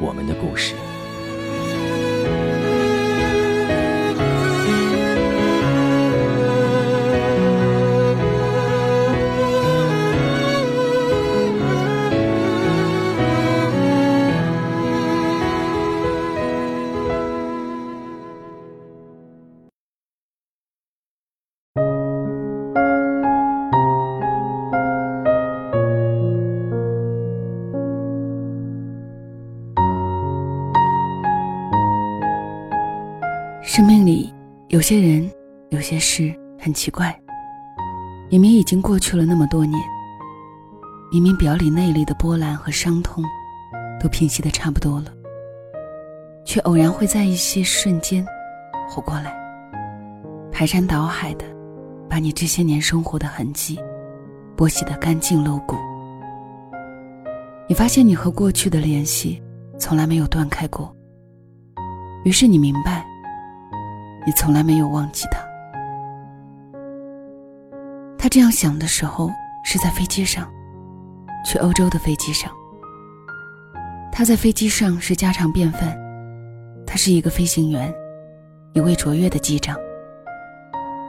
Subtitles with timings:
[0.00, 0.89] 我们的故事。
[34.80, 35.30] 有些人，
[35.68, 37.14] 有些事很奇怪。
[38.30, 39.78] 明明已经过去了那么多年，
[41.12, 43.22] 明明表里内里的波澜和伤痛
[44.00, 45.12] 都平息的差不多了，
[46.46, 48.24] 却偶然会在一些瞬间
[48.88, 49.30] 活过来，
[50.50, 51.44] 排山倒海的
[52.08, 53.78] 把你这些年生活的痕迹
[54.56, 55.76] 剥洗的干净露骨。
[57.68, 59.42] 你发现你和过去的联系
[59.78, 60.90] 从来没有断开过，
[62.24, 63.09] 于是你明白。
[64.26, 65.40] 你从来没有忘记他。
[68.18, 69.30] 他这样想的时候
[69.64, 70.46] 是在飞机上，
[71.44, 72.50] 去欧洲的飞机上。
[74.12, 75.96] 他在飞机上是家常便饭，
[76.86, 77.92] 他是一个飞行员，
[78.74, 79.76] 一位卓越的机长。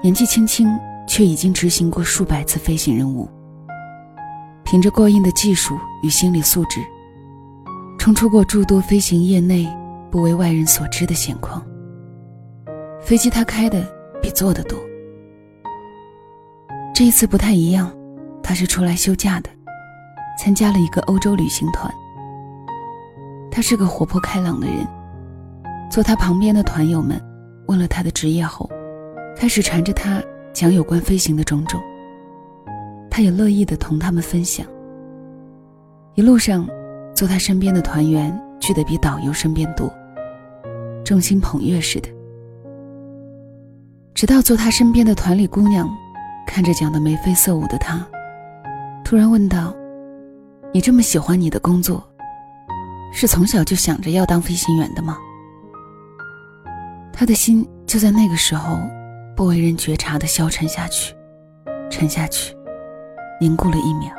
[0.02, 0.68] 年纪轻轻，
[1.08, 3.30] 却已经执行过数百次飞行任务，
[4.64, 6.80] 凭着过硬的技术与心理素质，
[8.00, 9.68] 冲出过诸多飞行业内
[10.10, 11.62] 不为外人所知的险况。
[13.02, 13.86] 飞机他开的
[14.22, 14.80] 比坐的多。
[16.94, 17.92] 这一次不太一样，
[18.44, 19.50] 他是出来休假的，
[20.40, 21.92] 参加了一个欧洲旅行团。
[23.52, 24.88] 他是个活泼开朗的人，
[25.90, 27.20] 坐他旁边的团友们
[27.68, 28.70] 问了他的职业后，
[29.36, 30.22] 开始缠着他
[30.54, 31.82] 讲有关飞行的种种。
[33.10, 34.66] 他也乐意的同他们分享。
[36.16, 36.68] 一路上，
[37.14, 39.92] 坐他身边的团员聚得比导游身边多，
[41.04, 42.10] 众星捧月似的。
[44.14, 45.90] 直到坐他身边的团里姑娘，
[46.46, 48.06] 看着讲的眉飞色舞的他，
[49.04, 49.74] 突然问道
[50.74, 52.04] ：“你这么喜欢你的工作，
[53.12, 55.18] 是从小就想着要当飞行员的吗？”
[57.12, 58.80] 他的心就在那个时候，
[59.36, 61.16] 不为人觉察的消沉下去，
[61.90, 62.56] 沉下去，
[63.40, 64.12] 凝固了一秒。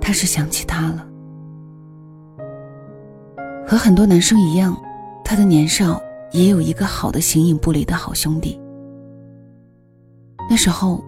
[0.00, 1.06] 他是想起他了，
[3.66, 4.74] 和很多男生一样，
[5.24, 6.00] 他的年少。
[6.32, 8.58] 也有一个好的形影不离的好兄弟。
[10.48, 11.04] 那时候，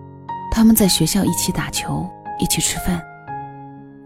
[0.50, 2.06] 他们在学校一起打球，
[2.38, 3.02] 一起吃饭，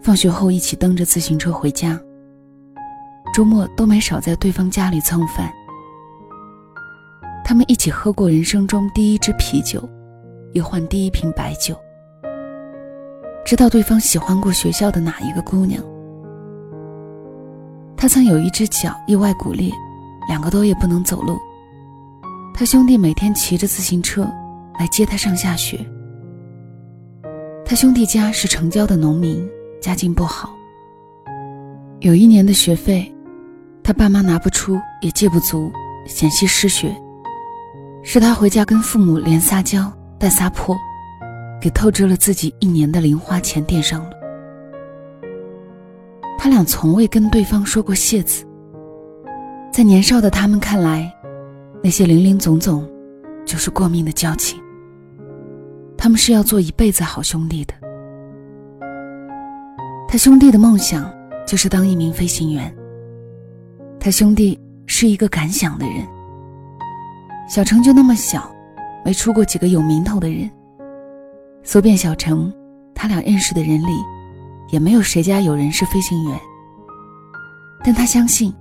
[0.01, 2.01] 放学后一起蹬着自行车回家。
[3.35, 5.53] 周末都没少在对方家里蹭饭。
[7.45, 9.89] 他们一起喝过人生中第一支啤酒，
[10.53, 11.77] 也换第一瓶白酒。
[13.45, 15.83] 知道对方喜欢过学校的哪一个姑娘。
[17.97, 19.73] 他曾有一只脚意外骨裂。
[20.29, 21.39] 两个多月不能走路，
[22.55, 24.31] 他兄弟每天骑着自行车
[24.79, 25.79] 来接他上下学。
[27.65, 29.49] 他兄弟家是城郊的农民，
[29.81, 30.55] 家境不好。
[32.01, 33.13] 有一年的学费，
[33.83, 35.73] 他爸妈拿不出，也借不足，
[36.07, 36.95] 险些失学。
[38.03, 40.77] 是他回家跟父母连撒娇带撒泼，
[41.61, 44.11] 给透支了自己一年的零花钱垫上了。
[46.39, 48.48] 他俩从未跟对方说过谢字。
[49.79, 51.15] 在年少的他们看来，
[51.85, 52.85] 那些零零总总，
[53.47, 54.61] 就是过命的交情。
[55.97, 57.73] 他们是要做一辈子好兄弟的。
[60.09, 61.09] 他兄弟的梦想
[61.47, 62.75] 就是当一名飞行员。
[64.01, 66.05] 他兄弟是一个敢想的人。
[67.49, 68.51] 小城就那么小，
[69.05, 70.51] 没出过几个有名头的人。
[71.63, 72.53] 搜遍小城，
[72.97, 73.93] 他俩认识的人里，
[74.73, 76.37] 也没有谁家有人是飞行员。
[77.85, 78.53] 但他相信，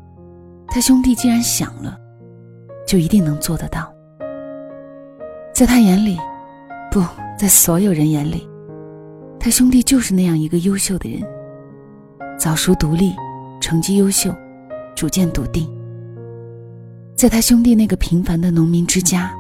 [0.69, 1.97] 他兄弟既然想了，
[2.85, 3.91] 就一定能做得到。
[5.53, 6.19] 在他眼里，
[6.91, 7.03] 不
[7.37, 8.47] 在所有人眼里，
[9.39, 11.21] 他兄弟就是那样一个优秀的人，
[12.37, 13.15] 早熟独立，
[13.59, 14.31] 成绩优秀，
[14.95, 15.67] 主见笃定。
[17.15, 19.33] 在他兄弟那个平凡的农民之家，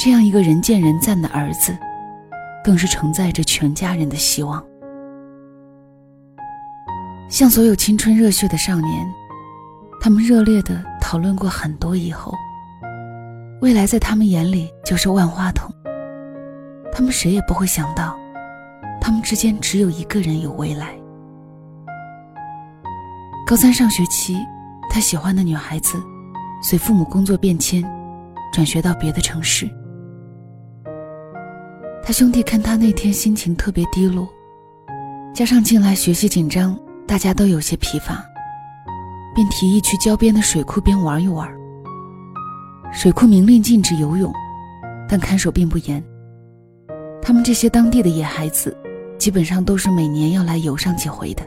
[0.00, 1.76] 这样一个人见人赞的儿子，
[2.64, 4.60] 更是承载着全家人的希望。
[7.28, 9.06] 像所有青春热血的少年，
[10.04, 12.34] 他们热烈的讨论过很多以后。
[13.60, 15.72] 未来在他们眼里就是万花筒。
[16.92, 18.18] 他们谁也不会想到，
[19.00, 20.88] 他们之间只有一个人有未来。
[23.46, 24.36] 高三上学期，
[24.90, 25.96] 他喜欢的女孩子，
[26.64, 27.80] 随父母工作变迁，
[28.52, 29.70] 转学到别的城市。
[32.02, 34.28] 他兄弟看他那天心情特别低落，
[35.32, 36.76] 加上近来学习紧张。
[37.06, 38.24] 大家都有些疲乏，
[39.34, 41.48] 便提议去郊边的水库边玩一玩。
[42.92, 44.32] 水库明令禁止游泳，
[45.08, 46.02] 但看守并不严。
[47.22, 48.76] 他们这些当地的野孩子，
[49.18, 51.42] 基本上都是每年要来游上几回的。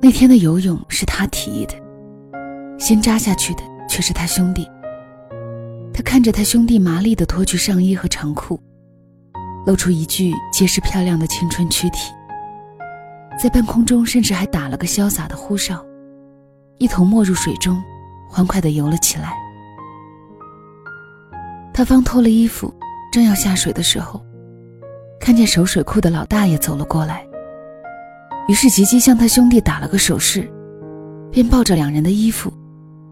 [0.00, 1.74] 那天的游泳是他提议的，
[2.78, 4.66] 先扎下去的却是他兄弟。
[5.92, 8.60] 他看着他兄弟麻利地脱去上衣和长裤，
[9.66, 12.12] 露出一具结实漂亮的青春躯体。
[13.40, 15.82] 在半空中，甚至还打了个潇洒的呼哨，
[16.76, 17.82] 一头没入水中，
[18.28, 19.32] 欢快地游了起来。
[21.72, 22.70] 他方脱了衣服，
[23.10, 24.22] 正要下水的时候，
[25.18, 27.26] 看见守水库的老大爷走了过来，
[28.46, 30.46] 于是急急向他兄弟打了个手势，
[31.32, 32.52] 便抱着两人的衣服，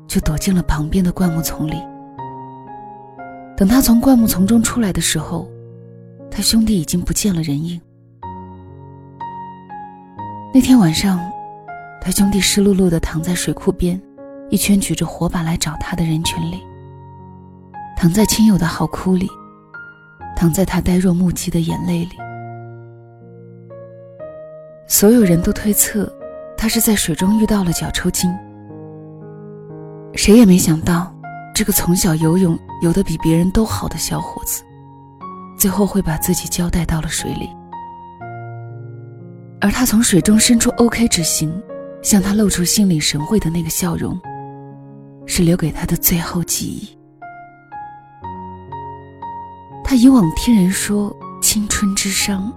[0.06, 1.82] 就躲进了旁边的灌木丛里。
[3.56, 5.48] 等他从灌木丛中出来的时候，
[6.30, 7.80] 他兄弟已经不见了人影。
[10.55, 11.21] 那天晚上，
[12.00, 14.00] 他兄弟湿漉漉的躺在水库边，
[14.49, 16.62] 一圈举着火把来找他的人群里，
[17.99, 19.29] 躺在亲友的嚎哭里，
[20.35, 22.11] 躺在他呆若木鸡的眼泪里。
[24.87, 26.11] 所有人都推测，
[26.56, 28.35] 他是在水中遇到了脚抽筋。
[30.15, 31.15] 谁也没想到，
[31.55, 34.62] 这个从小游泳游得比别人都好的小伙子，
[35.59, 37.50] 最后会把自己交代到了水里。
[39.60, 41.52] 而他从水中伸出 OK 之心，
[42.02, 44.19] 向他露出心领神会的那个笑容，
[45.26, 46.96] 是留给他的最后记忆。
[49.82, 52.52] 他以往听人说青春之伤，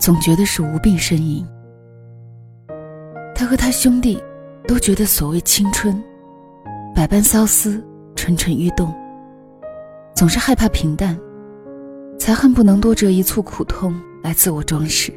[0.00, 1.46] 总觉得是无病呻吟。
[3.34, 4.20] 他和他兄弟
[4.66, 6.02] 都觉得所谓青春，
[6.94, 7.84] 百般骚思，
[8.16, 8.92] 蠢蠢欲动，
[10.16, 11.16] 总是害怕平淡，
[12.18, 15.12] 才恨不能多折一簇苦痛来自我装饰。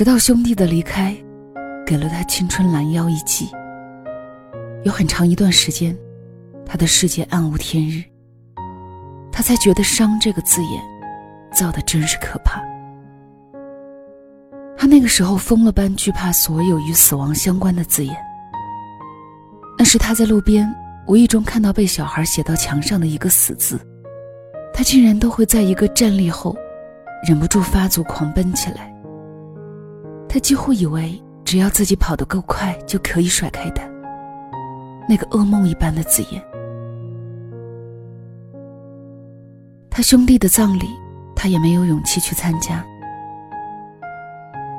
[0.00, 1.14] 直到兄弟的离开，
[1.86, 3.50] 给了他青春拦腰一击。
[4.82, 5.94] 有很长一段时间，
[6.64, 8.02] 他的世界暗无天日。
[9.30, 10.82] 他才觉得“伤”这个字眼，
[11.52, 12.62] 造的真是可怕。
[14.74, 18.16] 他那个时候疯了般惧怕所有与死亡相关的字眼。
[19.76, 20.66] 那是他在路边
[21.06, 23.78] 无意中看到被小孩写到墙上的一个死字，
[24.72, 26.56] 他竟然都会在一个站立后，
[27.28, 28.89] 忍不住发足狂奔起来。
[30.32, 33.82] 他几乎以为，只要自己跑得够快，就可以甩开他。
[35.08, 36.40] 那个噩梦一般的字眼。
[39.90, 40.86] 他兄弟的葬礼，
[41.34, 42.86] 他也没有勇气去参加。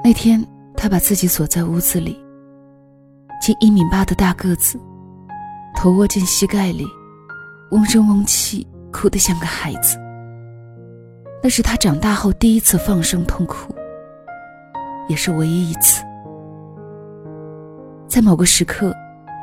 [0.06, 0.42] 那天，
[0.74, 2.18] 他把自己锁在屋子里，
[3.42, 4.80] 近一米八的大个子，
[5.76, 6.88] 头窝进膝盖里，
[7.72, 9.98] 嗡声嗡气，哭得像个孩子。
[11.44, 13.76] 那是他长大后第一次放声痛哭。
[15.12, 16.02] 也是唯一一次，
[18.08, 18.96] 在某个时刻，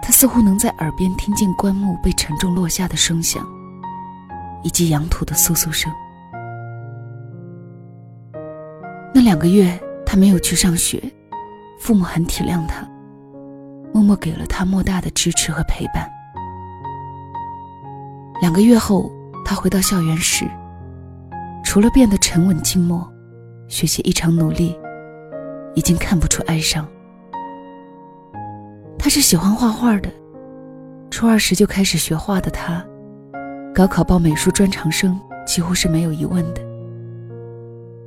[0.03, 3.47] 他似乎能在耳边听见棺木被沉重落下的声响，
[4.63, 5.93] 以及扬土的簌簌声。
[9.15, 11.03] 那两个月，他没有去上学，
[11.79, 12.89] 父母很体谅他，
[13.93, 16.11] 默默给了他莫大的支持和陪伴。
[18.41, 19.13] 两个月后，
[19.45, 20.47] 他回到校园时，
[21.63, 23.07] 除了变得沉稳静默，
[23.69, 24.75] 学习异常努力。
[25.79, 26.85] 已经看不出哀伤。
[28.99, 30.11] 他是喜欢画画的，
[31.09, 32.85] 初二时就开始学画的他，
[33.73, 35.17] 高考报美术专长生
[35.47, 36.61] 几乎是没有疑问的。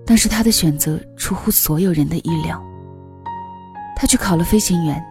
[0.06, 2.62] 但是他的选择出乎所有人的意料，
[3.96, 5.02] 他去考了飞行员。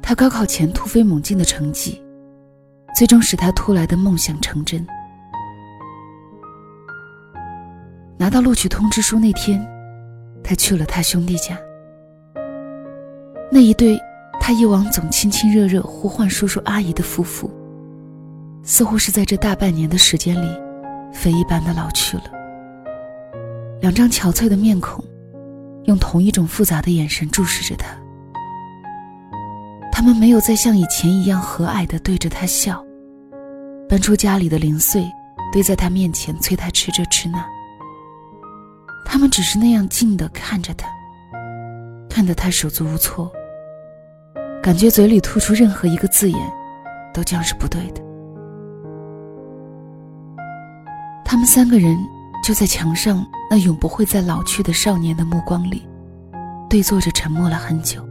[0.00, 2.02] 他高考前突飞猛进的成绩，
[2.96, 4.84] 最终使他突来的梦想成真。
[8.16, 9.60] 拿到录取通知书那天。
[10.50, 11.56] 他去了他兄弟家，
[13.52, 13.96] 那一对
[14.40, 17.48] 他以往总亲亲热热呼唤叔叔阿姨的夫妇，
[18.64, 20.60] 似乎是在这大半年的时间里，
[21.12, 22.24] 飞一般的老去了。
[23.80, 25.04] 两张憔悴的面孔，
[25.84, 27.96] 用同一种复杂的眼神注视着他。
[29.92, 32.84] 他们没有再像以前一样和蔼地对着他笑，
[33.88, 35.04] 搬出家里的零碎，
[35.52, 37.46] 堆在他面前催他吃这吃那。
[39.12, 40.88] 他们只是那样静地看着他，
[42.08, 43.28] 看得他手足无措，
[44.62, 46.38] 感觉嘴里吐出任何一个字眼，
[47.12, 48.00] 都将是不对的。
[51.24, 51.98] 他们三个人。
[52.42, 55.86] 就在墙上那永不会再老去的少年的目光里，
[56.70, 58.02] 对坐着沉默了很久。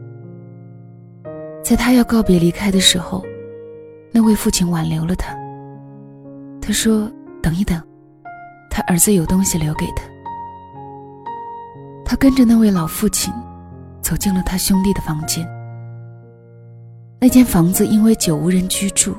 [1.63, 3.25] 在他要告别离开的时候，
[4.11, 5.35] 那位父亲挽留了他。
[6.61, 7.81] 他说：“等一等，
[8.69, 10.03] 他儿子有东西留给他。”
[12.19, 13.33] 跟着那位老父亲，
[14.01, 15.47] 走进了他兄弟的房间。
[17.17, 19.15] 那间房子因为久无人居住，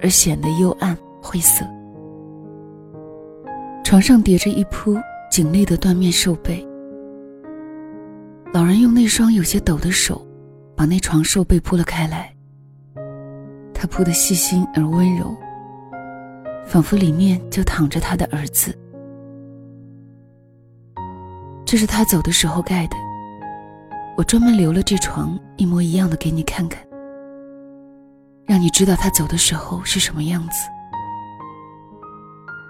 [0.00, 1.66] 而显得幽暗晦涩。
[3.84, 4.96] 床上叠着一铺
[5.32, 6.64] 紧立的缎面寿被，
[8.52, 10.24] 老人用那双有些抖的手，
[10.76, 12.32] 把那床寿被铺了开来。
[13.74, 15.36] 他铺的细心而温柔，
[16.64, 18.72] 仿佛里面就躺着他的儿子。
[21.70, 22.96] 这是他走的时候盖的，
[24.16, 26.82] 我专门留了这床一模一样的给你看看，
[28.46, 30.66] 让你知道他走的时候是什么样子。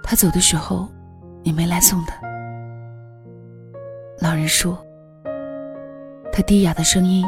[0.03, 0.89] 他走的时候。
[1.45, 2.21] 你没来送他。
[4.21, 4.77] 老人说。
[6.33, 7.25] 他低哑的声音，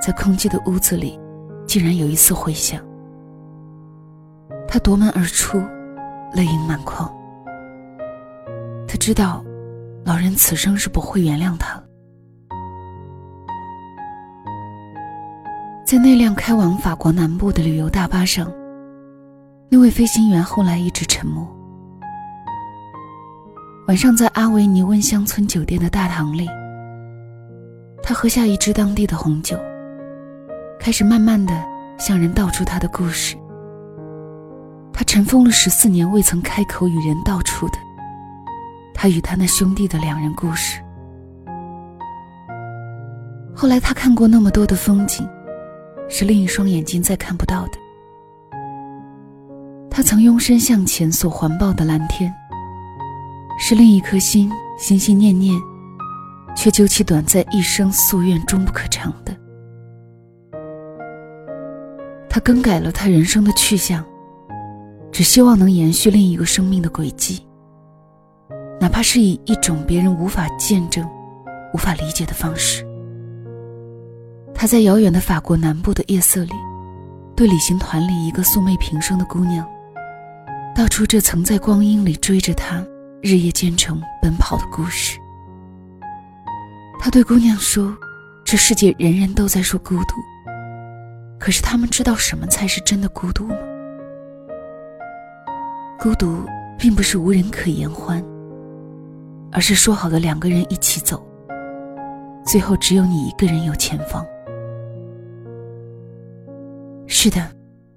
[0.00, 1.18] 在空寂的屋子里，
[1.64, 2.84] 竟然有一丝回响。
[4.68, 5.62] 他夺门而出，
[6.34, 7.10] 泪盈满眶。
[8.86, 9.42] 他知道，
[10.04, 11.84] 老人此生是不会原谅他了。
[15.84, 18.50] 在那辆开往法国南部的旅游大巴上，
[19.70, 21.46] 那位飞行员后来一直沉默。
[23.88, 26.48] 晚上在阿维尼温乡村酒店的大堂里，
[28.02, 29.56] 他喝下一支当地的红酒，
[30.80, 31.52] 开始慢慢的
[31.98, 33.36] 向人道出他的故事。
[34.92, 37.78] 他尘封了十四年未曾开口与人道出的，
[39.02, 40.80] 他与他那兄弟的两人故事。
[43.52, 45.28] 后来他看过那么多的风景，
[46.08, 47.72] 是另一双眼睛再看不到的。
[49.90, 52.32] 他曾拥身向前所环抱的蓝天。
[53.58, 55.60] 是另一颗心心心念念，
[56.54, 59.36] 却究其短暂一生夙愿终不可偿的。
[62.30, 64.04] 他更改了他人生的去向，
[65.10, 67.44] 只希望能延续另一个生命的轨迹，
[68.82, 71.08] 哪怕是以一种别人无法见证、
[71.72, 72.84] 无法理解的方式。
[74.52, 76.52] 他在遥远的法国南部的夜色里，
[77.36, 79.64] 对旅行团里一个素昧平生的姑娘，
[80.74, 82.84] 道出这曾在光阴里追着他。
[83.22, 85.16] 日夜兼程奔跑的故事。
[86.98, 87.96] 他对姑娘说
[88.44, 90.16] ：“这世界人人都在说孤独，
[91.38, 93.54] 可是他们知道什么才是真的孤独吗？
[96.00, 96.44] 孤独
[96.76, 98.20] 并不是无人可言欢，
[99.52, 101.22] 而是说好的两个人一起走，
[102.44, 104.24] 最后只有你一个人有前方。”
[107.06, 107.46] 是的，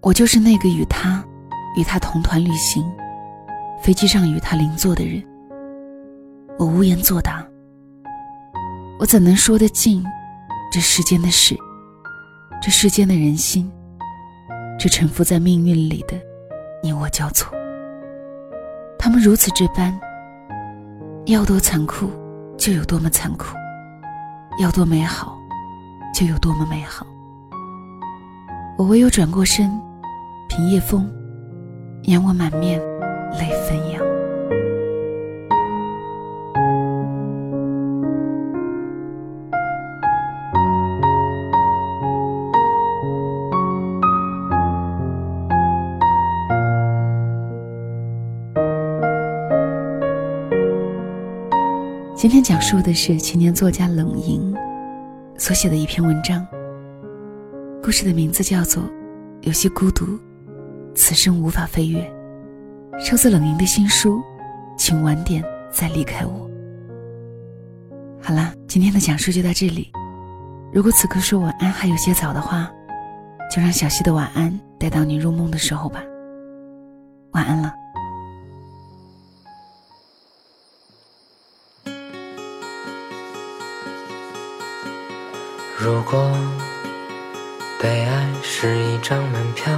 [0.01, 1.23] 我就是那个与他，
[1.77, 2.83] 与他同团旅行。
[3.81, 5.23] 飞机上与他邻座的人，
[6.57, 7.45] 我无言作答。
[8.99, 10.03] 我怎能说得尽
[10.71, 11.55] 这世间的事，
[12.61, 13.71] 这世间的人心，
[14.79, 16.17] 这沉浮在命运里的
[16.81, 17.53] 你我交错？
[18.97, 19.97] 他们如此这般，
[21.27, 22.11] 要多残酷
[22.55, 23.47] 就有多么残酷，
[24.61, 25.35] 要多美好
[26.13, 27.03] 就有多么美好。
[28.77, 29.71] 我唯有转过身，
[30.47, 31.09] 凭夜风，
[32.03, 32.79] 仰我满面。
[33.39, 33.94] 泪纷扬。
[52.15, 54.55] 今天讲述的是青年作家冷莹
[55.37, 56.47] 所写的一篇文章，
[57.83, 58.81] 故事的名字叫做
[59.41, 60.17] 《有些孤独，
[60.95, 61.99] 此生无法飞跃》。
[63.05, 64.21] 收自冷莹的新书，
[64.77, 66.49] 请晚点再离开我。
[68.21, 69.91] 好了，今天的讲述就到这里。
[70.71, 72.71] 如果此刻说晚安还有些早的话，
[73.53, 76.01] 就让小溪的晚安带到你入梦的时候吧。
[77.31, 77.73] 晚安了。
[85.77, 86.31] 如果
[87.81, 89.77] 被爱是一张门票，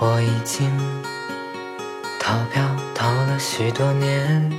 [0.00, 0.70] 我已经
[2.18, 4.50] 逃票逃了许多年。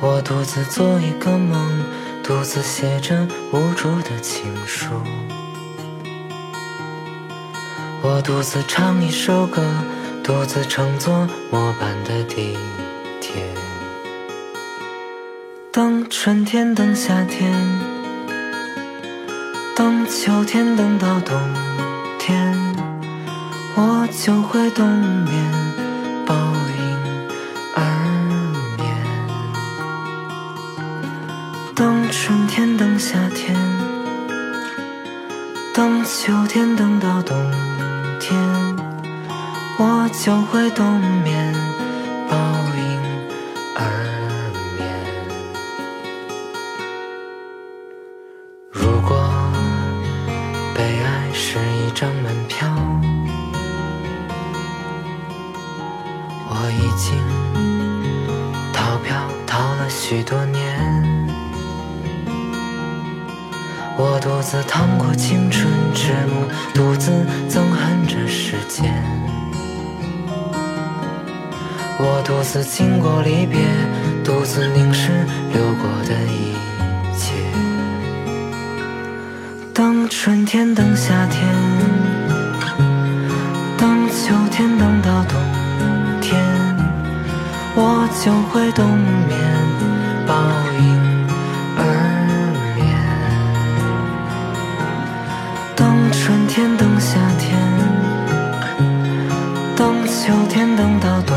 [0.00, 1.84] 我独自做一个梦，
[2.22, 4.90] 独自写着无助的情书。
[8.02, 9.64] 我独自唱一首歌，
[10.22, 12.56] 独自乘坐末班的地
[16.10, 17.52] 春天，等夏天，
[19.76, 21.38] 等秋天，等到冬
[22.18, 22.56] 天，
[23.76, 25.34] 我就会冬眠，
[26.26, 27.28] 抱婴
[27.74, 27.82] 而
[28.78, 28.88] 眠。
[31.74, 33.54] 等春天，等夏天，
[35.74, 37.36] 等秋天，等到冬
[38.18, 38.38] 天，
[39.78, 41.54] 我就会冬眠，
[52.58, 53.38] 张门票，
[56.48, 57.14] 我已经
[58.72, 59.14] 逃票
[59.46, 60.58] 逃了许多年。
[63.96, 67.12] 我独自趟过青春之路，独自
[67.48, 68.92] 憎恨这世间。
[72.00, 73.60] 我独自经过离别，
[74.24, 76.54] 独自凝视流过的一
[77.16, 77.34] 切。
[79.74, 81.44] 等春天，等夏天，
[84.58, 85.38] 天，等到冬
[86.20, 86.36] 天，
[87.76, 88.84] 我就会冬
[89.28, 89.38] 眠，
[90.26, 90.34] 抱
[90.74, 90.82] 婴
[91.76, 91.80] 儿
[92.74, 92.84] 眠。
[95.76, 97.56] 等春天，等夏天，
[99.76, 101.36] 等秋天，等到冬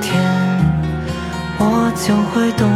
[0.00, 0.22] 天，
[1.58, 2.70] 我就会冬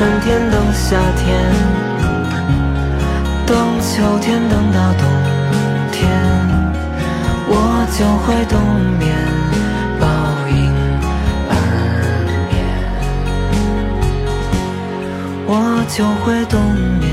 [0.00, 1.28] 春天，等夏天，
[3.46, 5.04] 等秋天，等到冬
[5.92, 6.08] 天，
[7.46, 7.52] 我
[7.92, 8.58] 就会冬
[8.98, 9.12] 眠，
[10.00, 10.08] 抱
[10.48, 10.72] 婴
[11.50, 11.52] 儿
[12.48, 12.50] 眠。
[15.46, 15.52] 我
[15.90, 16.58] 就会冬
[16.98, 17.12] 眠，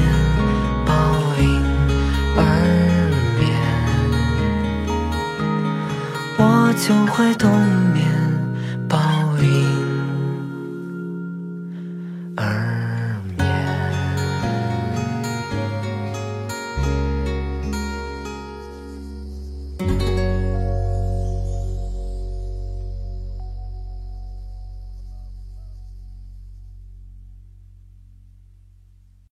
[0.85, 0.95] 抱
[1.41, 1.43] 婴
[2.37, 2.39] 儿
[3.37, 3.51] 眠。
[6.37, 6.41] 我
[6.77, 7.86] 就会冬眠。